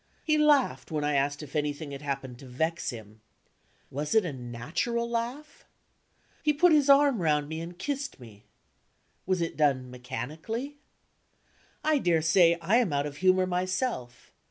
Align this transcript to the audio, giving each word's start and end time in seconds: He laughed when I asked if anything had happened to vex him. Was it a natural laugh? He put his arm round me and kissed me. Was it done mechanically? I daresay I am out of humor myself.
He 0.23 0.35
laughed 0.35 0.89
when 0.89 1.03
I 1.03 1.13
asked 1.13 1.43
if 1.43 1.55
anything 1.55 1.91
had 1.91 2.01
happened 2.01 2.39
to 2.39 2.47
vex 2.47 2.89
him. 2.89 3.21
Was 3.91 4.15
it 4.15 4.25
a 4.25 4.33
natural 4.33 5.07
laugh? 5.07 5.63
He 6.41 6.53
put 6.53 6.71
his 6.71 6.89
arm 6.89 7.21
round 7.21 7.47
me 7.47 7.61
and 7.61 7.77
kissed 7.77 8.19
me. 8.19 8.45
Was 9.27 9.41
it 9.41 9.57
done 9.57 9.91
mechanically? 9.91 10.77
I 11.83 11.99
daresay 11.99 12.57
I 12.61 12.77
am 12.77 12.91
out 12.91 13.05
of 13.05 13.17
humor 13.17 13.45
myself. 13.45 14.33